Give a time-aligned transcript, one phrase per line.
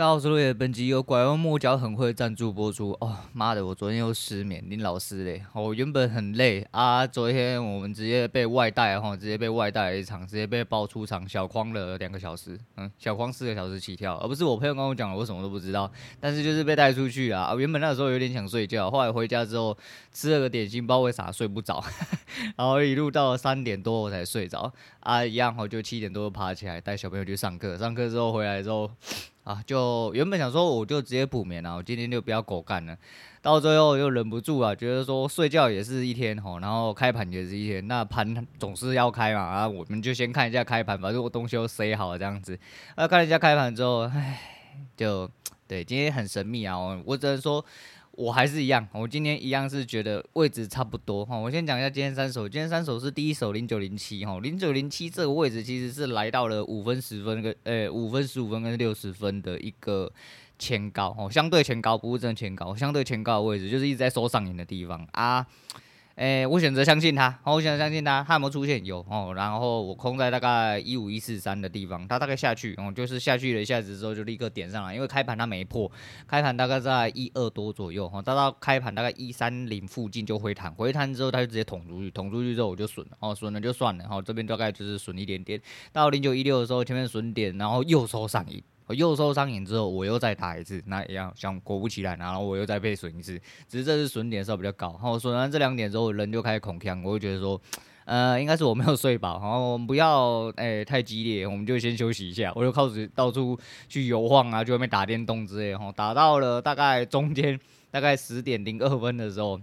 [0.00, 2.96] 大家好，我是路野，本集由拐弯抹角很会赞助播出。
[3.02, 5.44] 哦，妈的，我昨天又失眠，林老师嘞。
[5.52, 15.92] 我原本很累啊，昨天我们直接被外带哈，直接被外带一场，直接被爆出场小框了两个小时，嗯，小框四个小时起跳，而不是我朋友跟我讲的，我什么都不知道。
[16.18, 19.76] 但是就是被带出去啊，原本那时候有点想睡觉，后来回家之后
[20.14, 21.84] 吃了个点心，不知道为啥睡不着，
[22.56, 28.90] 然后一路到了三点多我才睡着啊，一样哈，就七点多爬起来带小朋友去上课，上课之后回来之后。
[29.50, 32.96] 啊，就原本想说我就直接补眠了，我今天就不要狗干了，
[33.42, 42.56] 到最后又忍不住啊，觉得说睡觉也是一天吼，然后开盘也是一天，那盘总是要开嘛，啊，我们就先看一下开盘，吧，如果东西都塞好这样子，
[42.96, 44.40] 那看了一下开盘之后，唉，
[44.96, 45.28] 就
[45.66, 47.64] 对，今天很神秘啊，我只能说。
[48.20, 51.38] 我还是一样，我今天一样是觉得位置差不多哈。
[51.38, 60.12] 我先讲一下今天三手，今天三手是第一手零九零七哈，零九零七这个位置其实是来到了五分、十分跟呃五分、十五分跟六十分的一个
[60.58, 65.46] 前高哈，相对前高不是真的前高，相对前高的位置就是一直在收上影的地方啊。
[66.20, 68.84] 诶、我选择相信他，我选择相信他，他有没有出现？
[68.84, 75.90] 有哦，然后我空在大概一五一四三的地方，他大概下去，哦，就是下去了一下子之后就立刻点上来，因为开盘他没破，
[76.28, 85.58] 开盘大概在一二多左右，哈，到到开盘大概一三零附近就回弹，回弹之后他就直接捅出去，捅出去之后我就损了，哦，损了就算了，哈，这边大概就是损一点点，
[85.90, 88.62] 到零九一六的时候前面损点，然后又收上影。
[88.90, 94.88] 我又收上影之后，我又再打一次，那一样像果不其然，然后我又再被损一次，只是这次损点稍微比较高。
[95.00, 97.60] 然后损完这两点之后，人就开始恐锵，我就觉得说，
[98.04, 102.50] 呃，应该是我没有睡饱，然后我们不要诶、太激烈，我们就先休息一下。
[102.56, 103.56] 我就开始到处
[103.88, 107.56] 去游晃啊，就外面打电动之类，哈，打到了大概中间
[107.92, 109.60] 大概十点零二分的时候，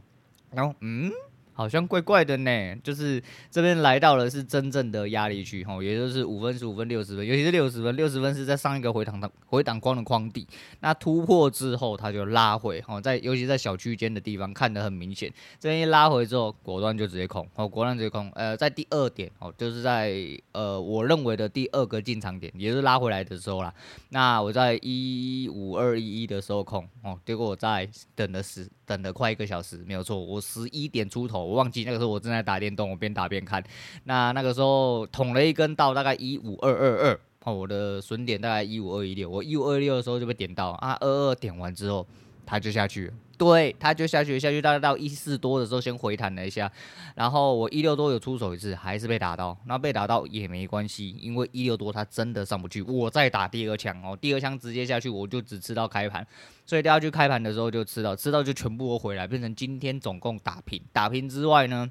[0.52, 1.12] 然后嗯。
[1.58, 3.20] 好像怪怪的呢，就是
[3.50, 10.48] 这边来到了是真正的压力区吼，也就是五分、十五分、六十分，尤其是六十分，六十分是在上一个回档的回档框的框底，
[10.82, 20.16] 那突破之后它就拉回吼，在尤其在小区间的地方看得很明显，这边一拉回之后，果断就直接空，哦，果断直接空，呃，在第二点哦，就是在
[20.52, 23.74] 呃我认为的第二个进场点，也是拉回来的时候啦，
[24.10, 31.47] 那我在一五二一一的时候空哦，结果我在等了十等了快一个小时，没有错，我十一点出头。
[31.48, 33.64] 我忘记那个时候我正在打电动，我边打边看。
[34.04, 39.30] 那那个时候捅了一根到大概一五二二二，哦，我的损点大概一五二一六。
[39.30, 42.06] 我一五二六的时候就被点到啊，二二点完之后
[42.46, 43.12] 它就下去。
[43.38, 46.72] 对，他就下去下去，大概到一四多的时候先回弹了一下，
[47.14, 49.56] 然后我一六多有出手一次，还是被打到。
[49.68, 52.82] 那被打到也没关系，因为一六多他真的上不去。
[52.82, 56.26] 我再打第二枪哦，第二枪直接下去，我就只吃到开盘。
[56.66, 60.82] 所以第二局开盘的时候就吃到，吃到就全部都回来，变成今天总共打平。
[60.92, 61.88] 打平之外呢，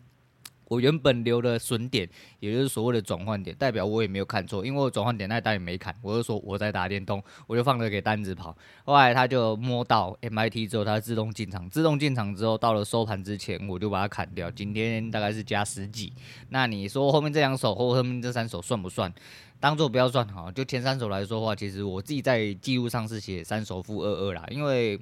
[0.68, 2.08] 我原本留的损点，
[2.40, 8.56] 也就是所谓的转换点，代表我也没有看错，因为我转换点那单也没砍，我就说我在打电动，我就放着给单子跑。
[8.84, 14.50] 后来他就摸到 MIT 之后，他自动进场，自动进场之后，到了收盘之前，我就把它砍掉。
[14.50, 16.12] 今天大概是加十几，
[16.48, 19.12] 那你说后面这两手或后面这三手算不算？
[19.60, 24.98] 当做不要算好，就前三手来说的话，其实我自己在记录上是写三手负二二啦，因为。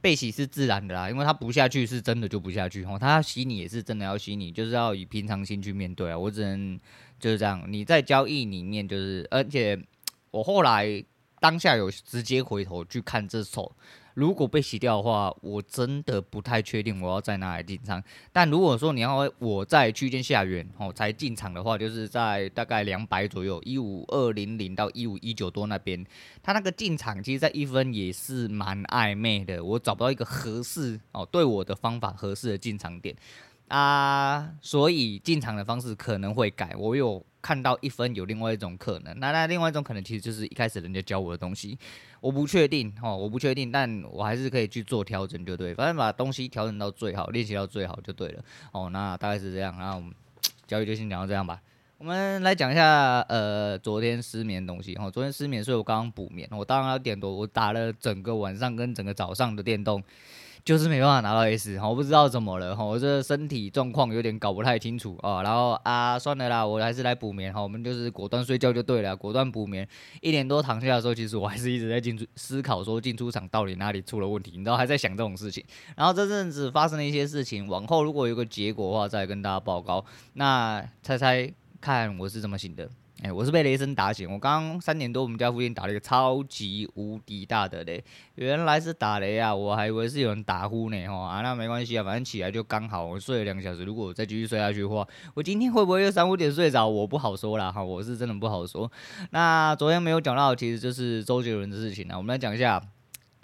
[0.00, 6.18] 被洗是自然的啦，因为他不下去是真的就不下去吼，他洗你也是真的要洗你，就是要以平常心去面对啊。
[6.18, 6.78] 我只能
[7.18, 9.78] 就是这样，你在交易里面就是，而且
[10.30, 11.04] 我后来
[11.38, 13.76] 当下有直接回头去看这手。
[14.20, 18.02] 如果被洗掉的话，我真的不太确定我要在哪里进场。
[18.30, 26.04] 但如果说你要我在区间下缘哦才进场的话，就是在大概两百左右，一五二零零到一五一九多那边，
[26.42, 29.64] 它那个进场其实，在一分也是蛮暧昧的。
[29.64, 33.16] 我找不到一个合适哦对我的方法合适的进场点
[33.70, 36.74] 啊，所以进场的方式可能会改。
[36.76, 41.78] 我有看到一分有另外一种可能，那那另外一种可能其实就是一开始人家教我的东西。
[42.20, 48.44] 我不确定哦，我不确定，但我还是可以去做调整，就对，反正把东西调整到最好，练习到最好就对了。
[48.72, 50.12] 哦，那大概是这样，那我们
[50.66, 51.62] 交易就先讲到这样吧。
[51.96, 54.96] 我们来讲一下，呃，昨天失眠的东西。
[54.96, 56.48] 哦，昨天失眠，所以我刚刚补眠。
[56.50, 60.02] 我当然要点多，我打了整个晚上跟整个早上的电动。
[60.64, 65.42] 就是没办法拿到 S，我不知道怎么了，我这身体状况有点搞不太清楚啊。
[65.42, 67.62] 然后啊，算了啦，我还是来补眠哈。
[67.62, 69.88] 我们就是果断睡觉就对了，果断补眠。
[70.20, 75.64] 一点多躺下的时候，其实我还是一直在进出思考，说进出场到底哪里出了问题，你知道还在想这种事情。
[75.96, 80.04] 然后这阵子发生了一些事情，往后如果有个结果的话，再跟大家报告。
[80.34, 82.88] 那猜猜看我是怎么醒的？
[83.22, 84.30] 哎、我是被雷声打醒。
[84.30, 88.02] 我刚刚三点多，我们家附近打了一个超级无敌大的雷，
[88.36, 89.54] 原来是打雷啊！
[89.54, 93.04] 我还以为是有人打呼呢，哈啊，那没关系啊，反正起来就刚好。
[93.04, 96.88] 我睡了两个小时，如果我再继续睡下去的话，我今天会不会又三五点睡着？
[96.88, 98.90] 我不好说啦，哈，我是真的不好说。
[99.32, 102.80] 那昨天没有讲到，其实就是周杰伦的事情啊，我们来讲一下。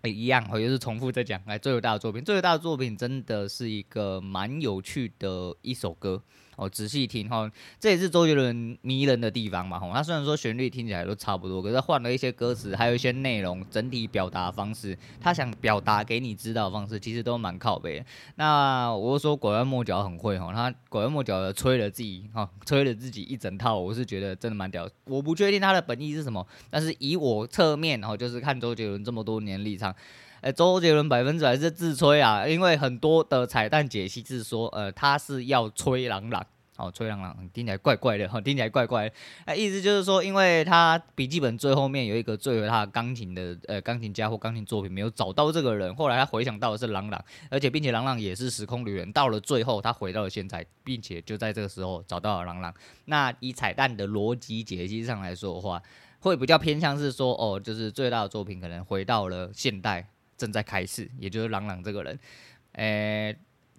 [0.02, 1.40] 欸、一样，我又是重复在讲。
[1.46, 6.22] 哎，最伟大的作品，最伟大的作品真的是一个蛮有趣的一首歌。
[6.56, 9.78] 哦，仔细听哈，这也是周杰伦迷人的地方嘛。
[9.78, 18.04] 哈，他虽然说旋律听起来都差不多，可是换了一些歌词，还有一些内容，整体表达方式，他想表达给你知道的方式，其实都蛮靠背。
[18.36, 24.88] 那我说拐弯抹角很会哈，他拐弯抹角的吹了自己哈，吹了自己一整套，我是觉得真的蛮屌。
[25.04, 29.94] 我不确定他的本意是什么，但是以我侧面哈，就是看周杰伦这么多年立场，
[30.46, 36.46] 呃，周杰伦百分之百是自吹啊，因为很多的彩蛋解析是说，呃，他是要吹郎朗。
[36.76, 39.14] 哦，吹郎朗听起来怪怪的，哈，听起来怪怪的。
[39.44, 52.72] 哎、意思就是说，因为他笔记本最后面有一个最为他的钢琴的呃钢琴家或钢琴作品没有找到这个人，后来他回想到的是郎朗，而且并且郎朗也是时空旅人，到了最后他回到了现在，并且就在这个时候找到了郎朗。
[53.06, 55.82] 那以彩蛋的逻辑解析上来说的话，
[56.20, 60.06] 会比较偏向是说，哦，就是最大的作品可能回到了现代，
[60.36, 62.18] 正在开始，也就是朗朗这个人，
[62.72, 63.36] 诶。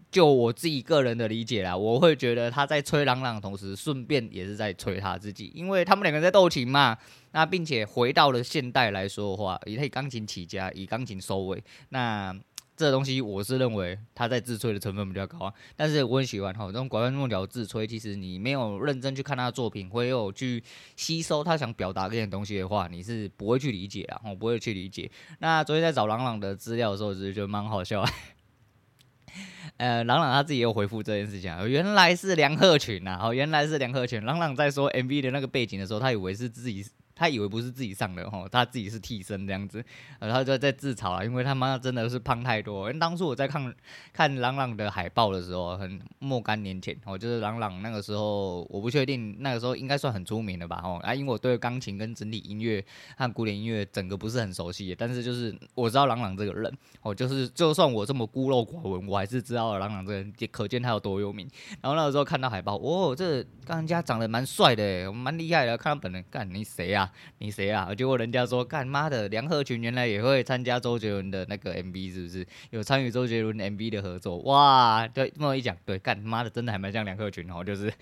[0.09, 6.97] 就我自己个人的理解啦，我会觉得他在吹朗朗的同时，顺便也是在吹他自己，因为他们两个在斗琴嘛。
[7.31, 12.33] 那并且回到了现代来说的话，以他以钢琴起家，以钢琴收尾，那
[12.77, 15.53] 这东西我是认为他在自吹的成分比较高啊。
[15.75, 20.63] 但是我很喜欢哈，这种拐弯抹角自吹，其实你没有认真去看他的作品，会有去
[20.95, 25.09] 吸收他想表达这些东西的话，你是不会去理解啊，我不会去理解。
[25.39, 28.05] 那昨天在找朗朗的资料的时候，就觉得蛮好笑。
[29.77, 34.23] 呃，朗朗他自己又回复这件事情啊，原来是梁赫群呐，哦，原来是梁赫群。
[34.23, 36.85] 朗朗在说 MV 的那个背景的时候，他以为是自己。
[37.17, 39.83] 他以为不是自己上的吼，他自己是替身这样子，
[40.19, 42.87] 然后就在自嘲啊，因为他妈真的是胖太多。
[42.87, 43.73] 因为当初我在看
[44.13, 52.83] 看郎朗的海报的时候，很若干年前，哦，就是郎朗那个时候，我不确定那个时候应该算很出名的吧，哦，啊，因为我对钢琴跟整体音乐
[53.17, 56.71] 和古典音乐整个不是很熟悉，但是就是我知道郎朗这个人，
[57.01, 61.49] 哦，就是就算我这么孤陋寡闻，我还是知道郎朗这个人，也可见他有多有名。
[61.81, 67.06] 然后那个时候看到海报，哦，这个钢琴家长得蛮帅的，蛮厉害的，看他本人，干你谁啊？
[67.39, 67.93] 你谁啊？
[67.95, 72.47] 结果人家说，干妈的，梁鹤群原来也会参加周杰伦的那个 MV，是不是？
[72.71, 74.37] 有参与周杰伦 MV 的合作？
[74.39, 77.93] 哇，对，这么一讲，对，干妈的，真的还蛮像梁鹤群哦，就是，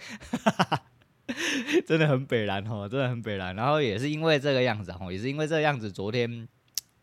[1.85, 3.55] 真的很北蓝哦，真的很北蓝。
[3.55, 6.47] 然后也是因为这个样子哦，也是因为这个样子，昨天，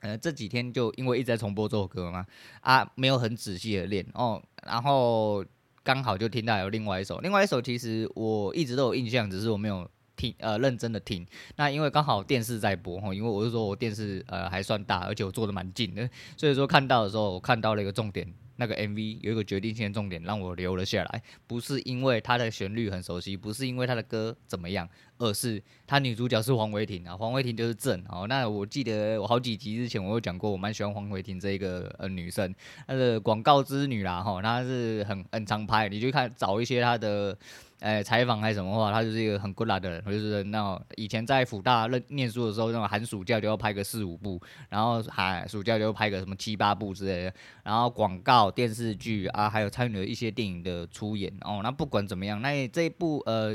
[0.00, 2.24] 呃，这几天就因为一直在重播这首歌嘛，
[2.60, 5.44] 啊，没有很仔细的练哦，然后
[5.82, 9.90] 刚好就听到有另外一首，另外一首其实我一直都有印象，只是我没有。
[10.16, 11.26] 听呃，认真的听，
[11.56, 24.88] 那因为刚好电视在播哈，因为我是说我电视呃还算大，而且我坐得蛮近的，所以说看到的时候，我看到了一个重点，那个 MV 有一个决定性的重点让我留了下来，不是因为它的旋律很熟悉，不是因为它的歌怎么样，
[25.18, 28.26] 而是它女主角是黄维婷啊，黄维婷就是正哦。
[28.28, 32.54] 那我记得我好几集之前我有讲过，我蛮喜欢黄维婷这一个呃女生，
[32.86, 37.36] 她的广告之女啦哈，她是很很常拍，你去看找一些她的。
[37.82, 47.34] 哎，采访还是什么话，他就是一个很 good 的人，我就是那种以前在辅大念念书的时候，那种寒暑假就要拍个四五部，然后寒暑假就要拍个什么七八部之类的，
[47.64, 51.58] 然后广告、电视剧啊，还有参与了一些电影的出演哦。
[51.60, 53.52] 那不管怎么样，那这一部呃，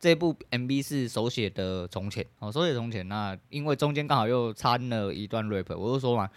[0.00, 3.06] 这部 MV 是手写的从前哦，手写从前。
[3.06, 6.28] 那因为中间刚好又掺了一段 rap，我就说嘛，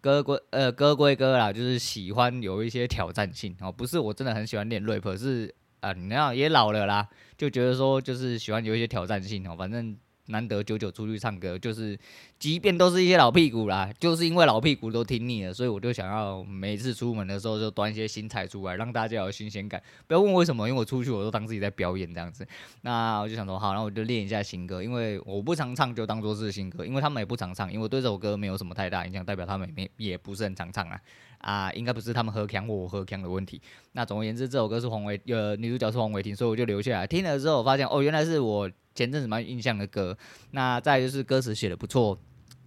[0.00, 5.54] 歌归呃歌归歌啦，就是喜欢有一些挑战性哦，不是我真的很喜欢练 rap，是。
[5.80, 9.96] 啊，你那也老了啦，就觉得说就是喜欢有一些挑战性哦，反正
[10.26, 11.98] 难得久久出去唱歌，就是
[12.38, 19.82] 即便都是一些老屁股啦，就是因为老屁股都听腻了，所以我就想要每次出门的时候就端一些新菜出来，让大家有新鲜感。
[20.06, 22.46] 不要问为什么，因为我出去我都当自己在表演这样子。
[22.82, 31.00] 那我就想说，好，那我就练一下新歌，因为我不常唱，就当做是新歌，因为他们也不常唱，因为我对这首歌没有什么太大影响，代表他们也没也不是很常唱啊。
[31.40, 33.60] 啊，应该不是他们喝强或我喝强的问题。
[33.92, 40.16] 那总而言之，这首歌是黄伟，呃，女主角是黄伟霆，所以我就留下来听了之后，我发现哦，原来是我前阵子蛮印象的歌。
[40.52, 42.18] 那再就是歌词写的不错。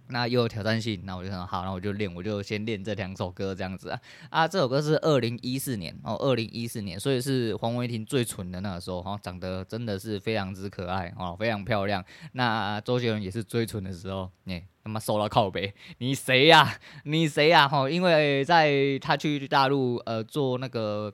[0.08, 4.00] 那又有挑战性，那我就想好，那我就练，我就先练这两首歌这样子啊。
[4.30, 12.04] 啊，这首歌是二零一四年哦，二零一四年，所以是黄维婷最纯的那个时候，哈，长得真的是非常之可爱哦，非常漂亮。
[12.32, 16.78] 那周杰伦也是最纯的时候，你他妈收了靠背，你谁呀？
[17.04, 17.66] 你谁呀？
[17.66, 21.12] 哈，因为在他去大陆呃做那个。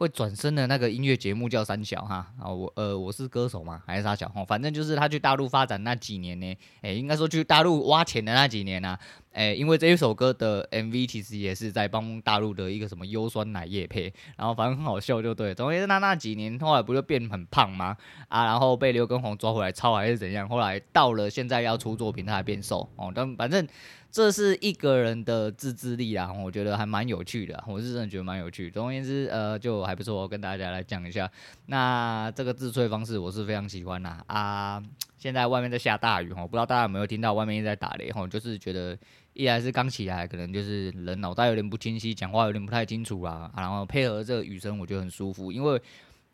[0.00, 4.26] 会转身的那个音乐节目叫三小哈啊，我呃我是歌手嘛，还是三小？
[4.34, 8.98] 哦，反正就是他去大陆发展那几年呢，哎，应该说去大陆挖钱的那几年啊，
[9.34, 15.54] 哎，因为这一首歌的 MV 其实也是在帮大陆的一个什么优酸奶业配，然后反正很好笑就对。
[15.54, 17.94] 总而言之，那那几年后来不就变很胖吗？
[18.28, 20.48] 啊，然后被刘畊宏抓回来抄还是怎样？
[20.48, 23.68] 后来到了现在要出作品，他还变瘦哦，但反正。
[24.12, 28.68] 这是一个人的自制力啦，我觉得还蛮有趣的，我是真的觉得蛮有趣。
[28.68, 31.30] 总而言之，呃，就还不错，我跟大家来讲一下。
[31.66, 34.22] 那这个自吹方式我是非常喜欢啦。
[34.26, 34.82] 啊，
[35.16, 38.98] 现在外面在下大雨哈，不知道大家有没有听到外面一直在打雷哈，就是觉得
[39.32, 45.80] 一来是刚起来，可能就是人脑袋有点不清晰，讲话有点不太清楚啦，然后配合这个雨声，我觉得很舒服，因为。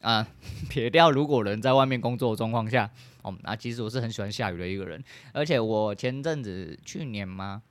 [0.00, 0.26] 啊，
[0.68, 2.90] 撇掉如果人在外面工作的状况下，
[3.22, 7.62] 哦，那其实我是很喜欢下雨的一个人，而且我前阵子去年吗？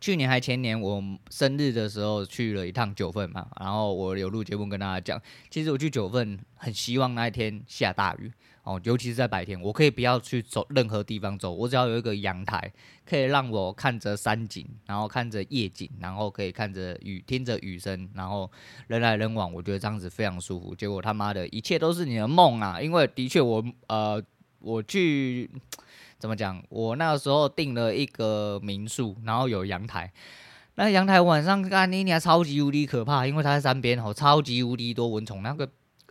[0.00, 8.32] 去年还前年，我生日的时候去了一趟九份嘛，然后我有录节目跟大家讲，其实我去九份很希望那一天下大雨。
[8.62, 12.72] 哦，尤其是在白天，我可以不要去走任何地方走，我只要有一个阳台，
[13.08, 18.50] 可以让我看着山景，然后看着夜景，然后可以看着雨，听着雨声，然后
[18.88, 20.74] 人来人往，我觉得这样子非常舒服。
[20.74, 22.82] 结果他妈的一切都是你的梦啊！
[22.82, 24.20] 因为的确我呃，
[24.58, 25.48] 我去
[26.18, 30.12] 怎么讲，我那个时候订了一个民宿，然后有阳台，
[30.74, 35.68] 那阳台晚上干你娘超级无敌可怕，因为它在山边，吼，超级无敌多蚊虫，那个。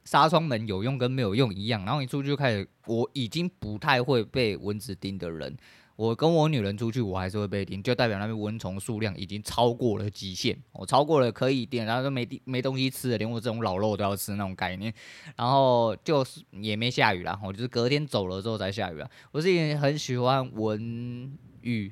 [0.08, 5.58] 纱窗门有用跟没有用一样，然后一出去就开始，我已经不太会被蚊子叮的人，
[5.96, 14.94] 我跟我女人出去，我还是会被叮，就代表那边蚊虫数量已经超过了极限，我超过了可以叮，然后就没没东西吃了，连我这种老肉都要吃那种概念，
[15.36, 19.10] 然后就是也没下雨啦，我就是隔天走了之后才下雨啦。
[19.32, 21.92] 我是也很喜欢蚊雨。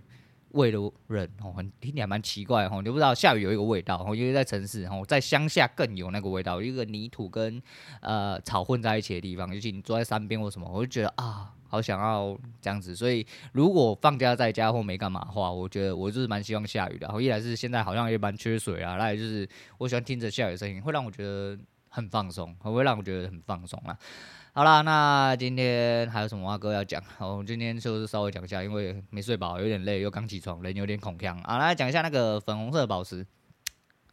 [0.54, 7.60] 味的人哦，很听起来蛮奇怪哦，你不知道下雨有一个味道哦，因为在城市哦，在乡下更有那个味道，一个泥土跟
[8.02, 12.96] 呃草混在一起的地方，尤其你坐在山边或什么，我就觉得啊，好想要这样子。
[12.96, 17.08] 所以如果放假在家或没干嘛的话，我觉得我就是蛮希望下雨的。
[17.08, 19.50] 然后一来是现在好像也蛮缺水啊，二来就是
[19.80, 21.58] 我喜欢听着下雨的声音，会让我觉得
[21.90, 23.98] 很放松，会让我觉得很放松啊。
[24.54, 27.02] 好啦，那今天还有什么话歌要讲？
[27.18, 31.58] 我今天就是稍微讲一下，因为没睡饱，有点累，又刚起床，人有点恐锵啊。
[31.58, 33.26] 来讲一下那个粉红色的宝石。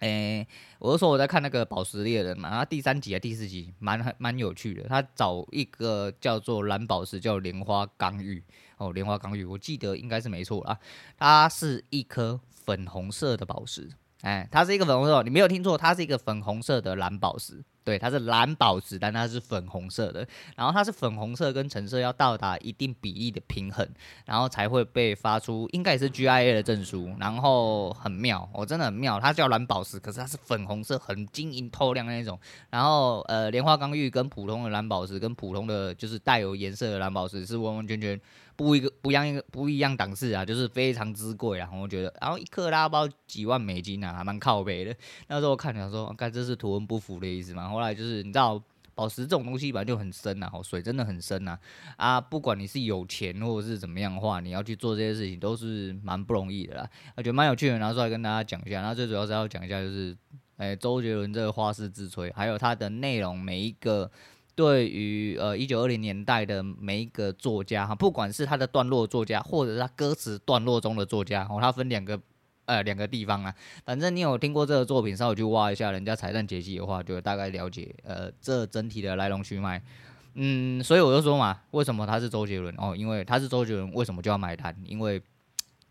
[0.00, 0.46] 诶、
[0.78, 4.82] 我就说我在看那个宝石猎人嘛，他第三集啊，第四集蛮蛮有趣的。
[4.88, 8.42] 他找一个叫做蓝宝石，叫莲花刚玉
[8.78, 10.78] 哦，莲花刚玉，我记得应该是没错啦。
[11.16, 13.90] 它是一颗粉红色的宝石，
[14.22, 17.62] 哎、它是一个粉红色，你没有听错，它是一个粉红色的蓝宝石。
[17.90, 20.24] 对，它是蓝宝石，但它是粉红色的。
[20.54, 23.84] 然后它是粉红色跟橙色要到达一定比例的平衡，
[24.24, 27.12] 然后才会被发出，应该也是 GIA 的证书。
[27.18, 29.18] 然后很妙，我、真的很妙。
[29.18, 32.38] 它叫蓝宝石，可是它是粉红色，很晶莹透亮的那种。
[32.70, 38.20] 然后呃，莲花刚玉跟普通的蓝宝石跟普通的就是带有颜色的蓝宝石是完完全全。
[38.60, 44.94] 不一个不一样一个不一样档次啊，就是非常之贵啊，我觉得，然后一克拉包几万美金啊，还蛮靠北的。
[45.28, 47.70] 那时候看想说，该这是图文不符的意思嘛？
[47.70, 48.62] 后来就是你知道，
[48.94, 51.58] 宝石这种东西本来就很深呐，水真的很深呐，
[51.96, 56.90] 啊，不管你是有钱或者是怎么样的话，你要去做这些事情都是蛮不容易的啦。
[57.16, 58.82] 我觉得蛮有趣的，拿出来跟大家讲一下。
[58.82, 60.14] 那最主要是要讲一下，就是，
[60.58, 64.10] 哎，周杰伦这个花式自吹，还有他的内容每一个。
[64.54, 72.20] 对于呃一九二零年代的每一个作家哈，不管是他的段落作家，或者是他歌词段落中的作家，哦，他分两个
[72.66, 73.54] 呃两个地方啊。
[73.84, 79.82] 反正你有听过这个作品，稍微去挖一下人家彩蛋解析的话，就大概了解呃这整体的来龙去脉。
[80.34, 82.94] 嗯，所以我就说嘛，为什么他是周杰伦哦？
[82.94, 84.76] 因为他是周杰伦，为什么就要买单？
[84.84, 85.22] 因为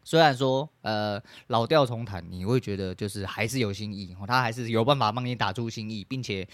[0.04, 6.48] 虽然说呃老调重弹，你会觉得就是还是有新意，哦，他还是有办法帮你打出新意，并且。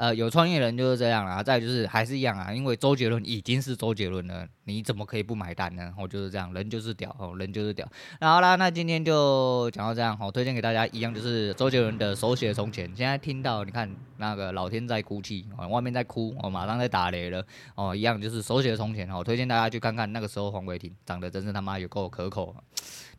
[0.00, 1.42] 呃，有创业人就是这样啦。
[1.42, 5.92] 再就是还是一样啊，因为周杰伦已经是周杰伦了，你怎么可以不买单呢？
[5.98, 7.86] 我就是这样，人就是屌哦，人就是屌。
[8.18, 12.90] 那好啦，那今天就讲到这样，我推荐给大家一样就是周杰伦的手写从前。
[12.96, 19.06] 现在听到你看那个老天在哭泣，外面在哭，哦，马上在打雷了，哦，一样就是手写从前。
[19.10, 22.56] 我推荐大家去看看那个时候黄伟霆长得真是他妈有够可口，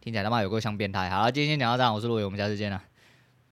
[0.01, 1.11] 听起来他妈有够像变态。
[1.11, 2.81] 好了，今天讲到这样，我是陆伟，我们下次见了。